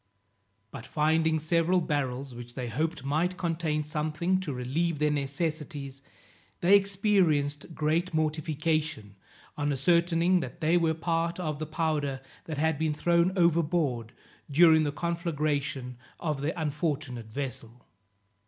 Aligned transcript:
But 0.71 0.87
finding 0.87 1.37
several 1.37 1.79
barrels, 1.79 2.33
which 2.33 2.55
they 2.55 2.69
hoped 2.69 3.03
might 3.05 3.37
contain 3.37 3.83
something 3.83 4.39
to 4.39 4.51
relieve 4.51 4.97
their 4.97 5.11
necessities, 5.11 6.01
they 6.61 6.75
experienced 6.75 7.75
great 7.75 8.11
mortification, 8.11 9.15
on 9.55 9.71
ascertaining 9.71 10.39
that 10.39 10.59
they 10.59 10.75
were 10.75 10.95
part 10.95 11.39
of 11.39 11.59
the 11.59 11.67
powder 11.67 12.19
that 12.45 12.57
had 12.57 12.79
been 12.79 12.95
thrown 12.95 13.31
overboard 13.37 14.11
during 14.49 14.85
the 14.85 14.91
conflagration 14.91 15.97
of 16.19 16.41
their 16.41 16.53
unfortunate 16.57 17.27
vessel. 17.31 17.85